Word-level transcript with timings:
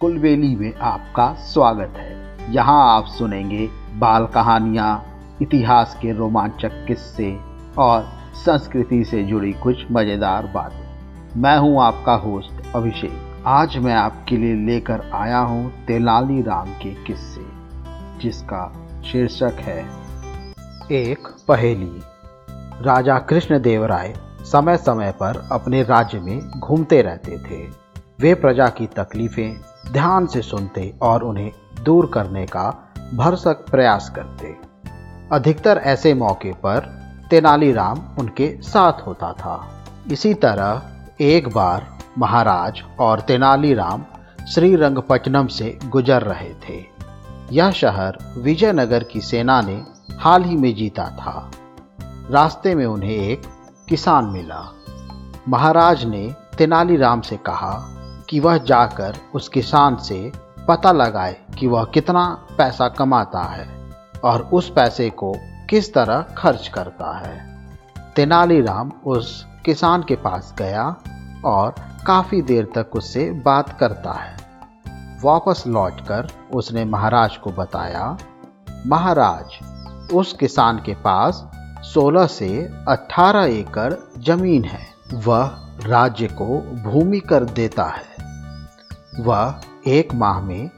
कुलबेली 0.00 0.54
में 0.56 0.74
आपका 0.74 1.32
स्वागत 1.34 1.94
है। 1.96 2.52
यहाँ 2.52 2.76
आप 2.96 3.06
सुनेंगे 3.06 3.66
बाल 3.98 4.26
कहानियाँ, 4.26 4.92
इतिहास 5.42 5.96
के 6.02 6.12
रोमांचक 6.12 6.84
किस्से 6.88 7.28
और 7.78 8.08
संस्कृति 8.36 9.02
से 9.04 9.22
जुड़ी 9.22 9.52
कुछ 9.52 9.84
मज़ेदार 9.92 10.46
बातें। 10.46 11.40
मैं 11.40 11.56
हूँ 11.58 11.82
आपका 11.82 12.14
होस्ट 12.14 12.74
अभिषेक। 12.74 13.42
आज 13.46 13.76
मैं 13.76 13.94
आपके 13.94 14.36
लिए 14.36 14.54
लेकर 14.66 15.10
आया 15.14 15.38
हूँ 15.38 15.70
तेलाली 15.86 16.42
राम 16.42 16.72
के 16.72 16.94
किस्से, 17.04 17.44
जिसका 18.22 18.66
शीर्षक 19.04 19.60
है, 19.60 19.80
एक 20.92 21.28
पहेली। 21.48 22.00
राजा 22.82 23.18
कृष्णदेव 23.18 23.84
राय 23.84 24.14
समय 24.42 24.76
समय 24.76 25.12
पर 25.12 25.48
अपने 25.52 25.82
राज्य 25.82 26.20
में 26.20 26.38
घूमते 26.40 27.02
रहते 27.02 27.38
थे। 27.38 27.66
वे 28.20 28.34
प्रजा 28.34 28.68
की 28.68 28.86
तकलीफें 28.86 29.69
ध्यान 29.92 30.26
से 30.26 30.42
सुनते 30.42 30.94
और 31.02 31.22
उन्हें 31.22 31.52
दूर 31.82 32.10
करने 32.14 32.46
का 32.46 32.92
भरसक 33.14 33.64
प्रयास 33.70 34.12
करते। 34.16 34.56
अधिकतर 35.32 35.76
ऐसे 35.76 36.14
मौके 36.14 36.52
पर 36.52 37.00
तेनालीराम 37.30 37.98
उनके 38.18 38.62
साथ 38.62 39.06
होता 39.06 39.32
था। 39.32 39.84
इसी 40.10 40.34
तरह 40.34 40.82
एक 41.20 41.48
बार 41.48 41.98
महाराज 42.18 42.82
और 43.00 43.20
तेनालीराम 43.20 44.04
श्रीरंगपट्टनम 44.54 45.46
से 45.46 45.78
गुजर 45.86 46.22
रहे 46.22 46.54
थे। 46.54 46.84
यह 47.52 47.70
शहर 47.70 48.34
विजयनगर 48.38 49.02
की 49.02 49.20
सेना 49.20 49.60
ने 49.60 49.84
हाल 50.18 50.44
ही 50.44 50.56
में 50.56 50.74
जीता 50.74 51.04
था। 51.04 51.50
रास्ते 52.30 52.74
में 52.74 52.86
उन्हें 52.86 53.10
एक 53.10 53.42
किसान 53.88 54.24
मिला। 54.24 54.72
महाराज 55.48 56.04
ने 56.04 56.34
तेनालीराम 56.58 57.20
से 57.20 57.36
कहा 57.36 57.99
कि 58.30 58.40
वह 58.40 58.58
जाकर 58.58 59.16
उस 59.34 59.48
किसान 59.48 59.96
से 59.96 60.32
पता 60.68 60.92
लगाए 60.92 61.36
कि 61.58 61.66
वह 61.66 61.84
कितना 61.84 62.46
पैसा 62.58 62.88
कमाता 62.88 63.42
है 63.42 63.68
और 64.24 64.42
उस 64.42 64.70
पैसे 64.70 65.10
को 65.10 65.34
किस 65.70 65.94
तरह 65.94 66.22
खर्च 66.38 66.68
करता 66.68 67.18
है। 67.18 67.66
तेनालीराम 68.16 68.92
उस 69.06 69.46
किसान 69.64 70.02
के 70.02 70.16
पास 70.16 70.54
गया 70.58 70.96
और 71.44 71.74
काफ़ी 72.06 72.42
देर 72.42 72.68
तक 72.74 72.96
उससे 72.96 73.30
बात 73.30 73.78
करता 73.78 74.12
है। 74.12 74.36
वापस 75.24 75.64
लौटकर 75.66 76.28
उसने 76.54 76.84
महाराज 76.84 77.36
को 77.36 77.50
बताया, 77.50 78.18
महाराज, 78.86 79.58
उस 80.12 80.32
किसान 80.32 80.78
के 80.78 80.94
पास 80.94 81.50
16 81.82 82.26
से 82.26 82.72
18 82.88 83.44
एकड़ 83.44 83.94
ज़मीन 84.18 84.64
है। 84.64 84.86
वह 85.14 85.46
राज्य 85.86 86.26
को 86.26 86.60
भूमि 86.60 87.20
कर 87.20 87.44
देता 87.44 87.84
है। 87.84 88.09
वह 89.18 89.54
एक 89.86 90.14
माह 90.14 90.40
में 90.40 90.70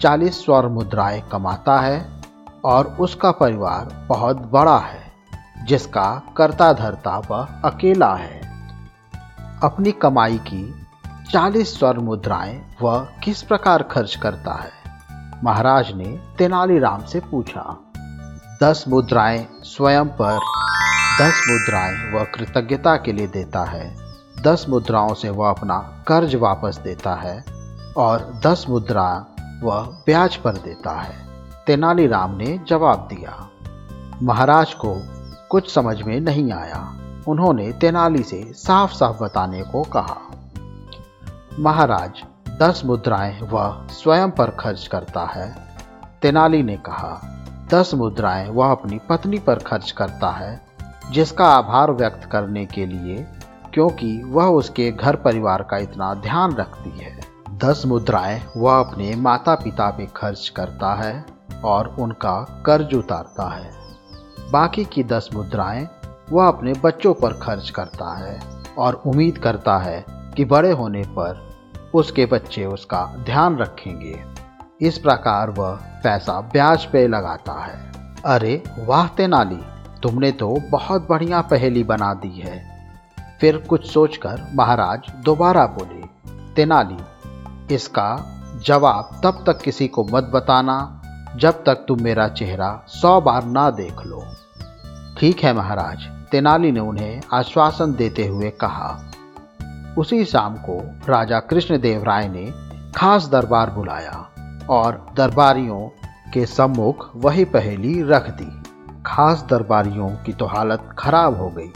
40 0.00 0.44
स्वर 0.44 0.66
मुद्राएँ 0.66 1.22
कमाता 1.32 1.80
है 1.80 2.22
और 2.64 2.86
उसका 2.86 3.30
परिवार 3.30 4.06
बहुत 4.08 4.36
बड़ा 4.36 4.78
है, 4.78 5.12
जिसका 5.64 6.22
कर्ता 6.36 6.72
धरता 6.72 7.18
वह 7.30 7.48
अकेला 7.64 8.14
है। 8.14 8.40
अपनी 9.62 9.92
कमाई 9.92 10.38
की 10.38 10.86
40 11.32 11.78
स्वर 11.78 11.98
मुद्राएँ 11.98 12.64
वह 12.82 13.08
किस 13.24 13.42
प्रकार 13.42 13.82
खर्च 13.82 14.16
करता 14.16 14.52
है? 14.52 14.70
महाराज 15.44 15.92
ने 15.92 16.18
तेनालीराम 16.38 17.04
से 17.04 17.20
पूछा। 17.20 17.76
दस 18.62 18.84
मुद्राएँ 18.88 19.46
स्वयं 19.62 20.08
पर, 20.08 20.38
दस 21.20 21.44
मुद्राएँ 21.50 22.12
वह 22.12 22.24
कृतज्ञता 22.24 22.96
के 22.96 23.12
लिए 23.12 23.26
देता 23.26 23.64
है, 23.64 23.96
दस 24.42 24.66
मुद्राओं 24.68 25.14
से 25.14 25.30
वह 25.30 25.50
अपना 25.50 26.04
कर्ज 26.08 26.34
वापस 26.34 26.80
देता 26.84 27.14
है 27.14 27.59
और 28.00 28.40
दस 28.46 28.64
मुद्रा 28.68 29.26
वह 29.62 29.80
ब्याज 30.06 30.36
पर 30.36 30.52
देता 30.52 30.90
है। 31.00 31.16
तेनालीराम 31.66 32.36
ने 32.36 32.58
जवाब 32.68 33.08
दिया, 33.12 33.48
महाराज 34.22 34.74
को 34.74 34.94
कुछ 35.50 35.74
समझ 35.74 36.02
में 36.02 36.20
नहीं 36.20 36.52
आया, 36.52 36.96
उन्होंने 37.28 37.72
तेनाली 37.72 38.22
से 38.22 38.42
साफ़ 38.52 38.92
साफ़ 38.92 39.22
बताने 39.22 39.62
को 39.62 39.82
कहा। 39.82 40.16
महाराज, 41.58 42.22
दस 42.60 42.82
मुद्राएँ 42.84 43.40
वह 43.42 43.86
स्वयं 43.90 44.30
पर 44.30 44.50
खर्च 44.50 44.86
करता 44.86 45.24
है, 45.24 45.54
तेनाली 46.22 46.62
ने 46.62 46.76
कहा। 46.76 47.20
दस 47.70 47.94
मुद्राएँ 47.94 48.48
वह 48.50 48.70
अपनी 48.70 49.00
पत्नी 49.08 49.38
पर 49.38 49.58
खर्च 49.58 49.90
करता 49.90 50.30
है, 50.30 50.60
जिसका 51.10 51.46
आभार 51.46 51.90
व्यक्त 51.90 52.24
करने 52.24 52.66
के 52.66 52.86
लिए, 52.86 53.26
क्योंकि 53.74 54.22
वह 54.26 54.44
उसके 54.44 54.92
घर 54.92 55.16
परिवार 55.16 55.62
का 55.62 55.76
इतना 55.76 56.14
ध्यान 56.14 56.54
रखती 56.54 56.98
है। 56.98 57.29
दस 57.64 57.82
मुद्राएँ 57.86 58.42
वह 58.56 58.78
अपने 58.80 59.16
माता 59.16 59.54
पिता 59.54 59.90
पे 59.90 60.08
खर्च 60.16 60.48
करता 60.48 60.94
है 60.94 61.26
और 61.64 61.96
उनका 61.98 62.62
कर्ज 62.66 62.94
उतारता 62.94 63.48
है। 63.48 63.70
बाकी 64.52 64.84
की 64.84 65.04
दस 65.04 65.28
मुद्राएँ 65.34 65.88
वह 66.32 66.48
अपने 66.48 66.72
बच्चों 66.84 67.14
पर 67.14 67.32
खर्च 67.32 67.70
करता 67.70 68.16
है 68.16 68.40
और 68.78 68.94
उम्मीद 69.06 69.38
करता 69.38 69.78
है 69.78 70.04
कि 70.08 70.44
बड़े 70.44 70.70
होने 70.70 71.02
पर 71.02 71.42
उसके 71.94 72.26
बच्चे 72.26 72.64
उसका 72.64 73.04
ध्यान 73.24 73.56
रखेंगे। 73.56 74.24
इस 74.80 74.98
प्रकार 74.98 75.50
वह 75.50 75.74
पैसा 76.04 76.40
ब्याज 76.40 76.84
पे 76.84 77.08
लगाता 77.08 77.52
है। 77.52 77.92
अरे 78.24 78.62
वाह 78.78 79.06
तेनाली, 79.08 79.60
तुमने 80.02 80.32
तो 80.32 80.56
बहुत 80.70 81.08
बढ़िया 81.08 81.40
पहेली 81.40 81.84
बना 81.84 82.14
दी 82.14 82.40
है। 82.40 82.58
फिर 83.40 83.56
कुछ 83.56 83.90
सोचकर 83.90 84.50
महाराज 84.54 85.12
दोबारा 85.24 85.66
बोले, 85.66 86.02
तेनाली 86.54 86.98
इसका 87.70 88.36
जवाब 88.66 89.20
तब 89.24 89.42
तक 89.46 89.60
किसी 89.60 89.88
को 89.88 90.04
मत 90.04 90.30
बताना 90.34 90.96
जब 91.36 91.64
तक 91.64 91.84
तुम 91.88 92.02
मेरा 92.02 92.28
चेहरा 92.28 92.70
सौ 92.88 93.20
बार 93.20 93.44
ना 93.44 93.70
देख 93.70 94.00
लो। 94.06 94.22
ठीक 95.18 95.40
है 95.40 95.52
महाराज, 95.52 96.04
तेनाली 96.30 96.72
ने 96.72 96.80
उन्हें 96.80 97.20
आश्वासन 97.32 97.94
देते 97.94 98.26
हुए 98.26 98.50
कहा। 98.50 98.90
उसी 99.98 100.24
शाम 100.24 100.54
को 100.54 100.78
राजा 101.08 101.40
कृष्णदेव 101.40 102.04
राय 102.04 102.28
ने 102.28 102.46
खास 102.96 103.28
दरबार 103.28 103.70
बुलाया 103.70 104.26
और 104.70 105.06
दरबारियों 105.16 105.80
के 106.32 106.46
सम्मुख 106.46 107.10
वही 107.16 107.44
पहेली 107.44 108.02
रख 108.02 108.30
दी। 108.30 108.62
खास 109.06 109.46
दरबारियों 109.50 110.08
की 110.08 110.32
तो 110.32 110.46
हालत 110.46 110.88
खराब 110.98 111.40
हो 111.40 111.48
गई। 111.48 111.70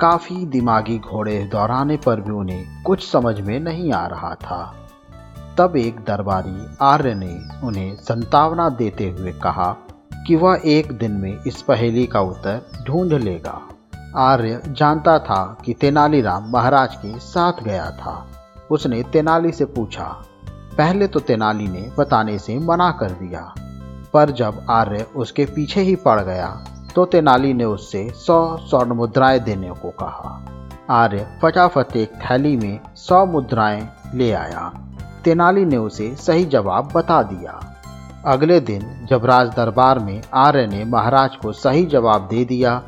काफ़ी 0.00 0.46
दिमागी 0.46 0.98
घोड़े 0.98 1.38
दोहराने 1.44 1.96
पर 1.96 2.20
भी 2.20 2.32
उन्हें 2.32 2.82
कुछ 2.82 3.10
समझ 3.10 3.40
में 3.40 3.58
नहीं 3.60 3.92
आ 3.92 4.06
रहा 4.06 4.34
था। 4.34 4.85
तब 5.58 5.76
एक 5.76 6.00
दरबारी 6.00 6.66
आर्य 6.82 7.14
ने 7.14 7.38
उन्हें 7.64 7.94
संतावना 7.96 8.68
देते 8.68 9.08
हुए 9.10 9.32
कहा 9.32 9.70
कि 10.26 10.36
वह 10.36 10.60
एक 10.66 10.92
दिन 10.92 11.12
में 11.12 11.42
इस 11.46 11.62
पहेली 11.62 12.06
का 12.06 12.20
उत्तर 12.20 12.84
ढूंढ 12.86 13.12
लेगा। 13.14 13.60
आर्य 14.16 14.60
जानता 14.68 15.18
था 15.18 15.42
कि 15.64 15.74
तेनालीराम 15.74 16.50
महाराज 16.52 16.94
के 16.96 17.18
साथ 17.20 17.62
गया 17.62 17.90
था। 17.90 18.26
उसने 18.70 19.02
तेनाली 19.02 19.52
से 19.52 19.64
पूछा, 19.64 20.04
पहले 20.78 21.06
तो 21.06 21.20
तेनाली 21.20 21.66
ने 21.68 21.90
बताने 21.98 22.38
से 22.38 22.58
मना 22.58 22.90
कर 22.92 23.10
दिया, 23.12 23.42
पर 24.14 24.30
जब 24.30 24.64
आर्य 24.70 25.06
उसके 25.16 25.44
पीछे 25.46 25.80
ही 25.80 25.96
पड़ 25.98 26.20
गया 26.20 26.48
तो 26.94 27.04
तेनाली 27.04 27.52
ने 27.54 27.64
उससे 27.64 28.08
सौ 28.16 28.56
स्वर्ण 28.60 28.94
मुद्राएँ 28.94 29.40
देने 29.40 29.70
को 29.72 29.90
कहा। 30.02 30.40
आर्य 30.94 31.26
फटाफट 31.42 31.96
एक 31.96 32.12
थैली 32.20 32.56
में 32.56 32.80
सौ 32.96 33.24
मुद्राएँ 33.26 33.88
ले 34.14 34.32
आया। 34.34 34.72
तेनाली 35.26 35.64
ने 35.64 35.76
उसे 35.76 36.14
सही 36.16 36.44
जवाब 36.44 36.90
बता 36.94 37.22
दिया। 37.22 37.52
अगले 38.26 38.58
दिन 38.60 39.06
जब 39.10 39.24
राज 39.24 39.48
दरबार 39.48 39.98
में 39.98 40.22
आर्य 40.34 40.66
ने 40.66 40.84
महाराज 40.84 41.36
को 41.36 41.52
सही 41.52 41.84
जवाब 41.86 42.26
दे 42.28 42.44
दिया 42.44 42.78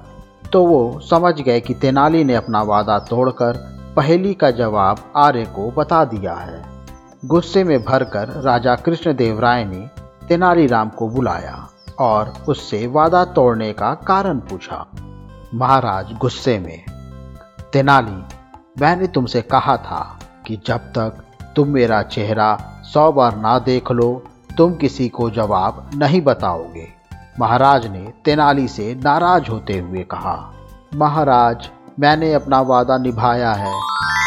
तो 0.52 0.64
वो 0.66 1.00
समझ 1.00 1.40
गए 1.40 1.60
कि 1.60 1.74
तेनाली 1.74 2.22
ने 2.24 2.34
अपना 2.34 2.62
वादा 2.62 2.98
तोड़कर 2.98 3.56
पहेली 3.96 4.34
का 4.34 4.50
जवाब 4.50 4.98
आर्य 5.16 5.44
को 5.46 5.70
बता 5.70 6.04
दिया 6.04 6.34
है। 6.34 6.62
गुस्से 7.24 7.64
में 7.64 7.78
भरकर 7.84 8.28
राजा 8.42 8.74
कृष्णदेव 8.76 9.40
राय 9.40 9.64
ने 9.64 9.88
तेनालीराम 10.28 10.88
को 10.88 11.08
बुलाया 11.08 11.68
और 12.00 12.32
उससे 12.48 12.86
वादा 12.86 13.24
तोड़ने 13.24 13.72
का 13.72 13.94
कारण 14.06 14.38
पूछा। 14.40 14.84
महाराज 15.54 16.12
गुस्से 16.18 16.58
में, 16.58 16.84
तेनाली, 17.72 18.22
मैंने 18.80 19.06
तुमसे 19.06 19.42
कहा 19.42 19.76
था 19.76 20.18
कि 20.46 20.60
जब 20.66 20.92
तक 20.98 21.24
तुम 21.58 21.68
मेरा 21.68 22.02
चेहरा 22.02 22.48
सौ 22.84 23.12
बार 23.12 23.36
ना 23.36 23.58
देख 23.58 23.90
लो, 23.92 24.24
तुम 24.58 24.74
किसी 24.74 25.08
को 25.08 25.30
जवाब 25.30 25.90
नहीं 25.94 26.20
बताओगे। 26.22 26.86
महाराज 27.40 27.86
ने 27.86 28.12
तेनाली 28.24 28.68
से 28.68 28.94
नाराज़ 28.94 29.48
होते 29.50 29.78
हुए 29.78 30.02
कहा, 30.02 30.34
महाराज, 30.94 31.68
मैंने 32.00 32.32
अपना 32.34 32.60
वादा 32.60 32.98
निभाया 32.98 33.52
है। 33.52 33.72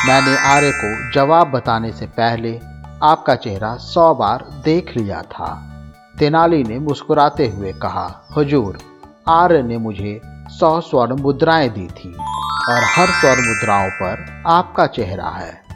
मैंने 0.08 0.36
आर्य 0.48 0.72
को 0.72 1.12
जवाब 1.12 1.52
बताने 1.52 1.92
से 1.92 2.06
पहले 2.06 2.60
आपका 3.04 3.36
चेहरा 3.36 3.76
सौ 3.76 4.14
बार 4.16 4.46
देख 4.66 4.98
लिया 4.98 5.22
था। 5.22 5.54
तेनाली 6.20 6.64
ने 6.64 6.80
मुस्कुराते 6.80 7.48
हुए 7.48 7.74
कहा, 7.74 8.08
हुजूर, 8.36 8.78
आर्य 9.30 9.62
ने 9.62 9.78
मुझे 9.78 10.22
सौ 10.50 10.80
स्वर्ण 10.82 11.22
मुद्राएँ 11.22 11.70
दी 11.70 11.88
थी 11.88 12.14
और 12.70 12.84
हर 12.98 13.08
स्वर्ण 13.08 13.48
मुद्राओं 13.48 13.90
पर 13.90 14.44
आपका 14.48 14.88
चेहरा 14.88 15.30
है। 15.30 15.71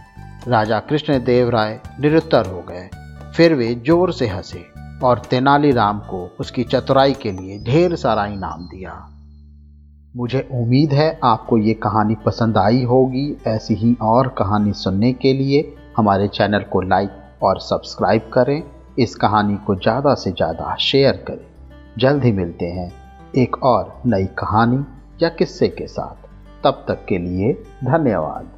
राजा 0.48 0.80
कृष्णदेव 0.80 1.50
राय 1.50 1.80
निरुत्तर 2.00 2.46
हो 2.46 2.62
गए। 2.62 2.90
फिर 3.36 3.54
वे 3.54 3.74
ज़ोर 3.86 4.12
से 4.14 4.28
हंसे 4.28 4.64
और 5.04 5.22
तेनालीराम 5.30 6.00
को 6.00 6.20
उसकी 6.40 6.64
चतुराई 6.64 7.14
के 7.14 7.32
लिए 7.32 7.58
ढेर 7.64 7.96
सारा 7.96 8.26
इनाम 8.26 8.68
दिया। 8.68 8.94
मुझे 10.16 10.48
उम्मीद 10.52 10.94
है 10.94 11.08
आपको 11.24 11.58
ये 11.58 11.74
कहानी 11.84 12.16
पसंद 12.16 12.58
आई 12.58 12.84
होगी। 12.84 13.26
ऐसी 13.48 13.76
ही 13.76 13.96
और 14.02 14.28
कहानी 14.38 14.74
सुनने 14.74 15.12
के 15.14 15.34
लिए 15.34 15.76
हमारे 15.98 16.28
चैनल 16.28 16.64
को 16.72 16.82
लाइक 16.82 17.44
और 17.44 17.60
सब्सक्राइब 17.62 18.30
करें। 18.34 18.62
इस 19.00 19.16
कहानी 19.16 19.58
को 19.58 19.76
ज़्यादा 19.76 20.14
से 20.16 20.32
ज़्यादा 20.32 20.76
शेयर 20.82 21.24
करें। 21.28 21.46
जल्द 21.98 22.24
ही 22.24 22.32
मिलते 22.32 22.66
हैं 22.66 22.92
एक 23.38 23.64
और 23.64 24.02
नई 24.06 24.26
कहानी 24.40 24.84
या 25.24 25.30
किस्से 25.30 25.68
के 25.70 25.88
साथ। 25.88 26.64
तब 26.64 26.86
तक 26.88 27.06
के 27.10 27.18
लिए 27.18 27.54
धन्यवाद। 27.84 28.52